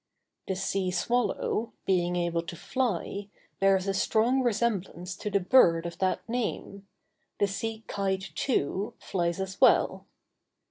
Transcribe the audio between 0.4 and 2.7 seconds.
The sea swallow, being able to